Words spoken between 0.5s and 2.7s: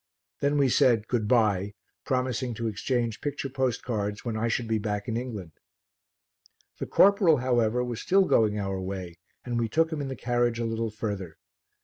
we said "Good bye," promising to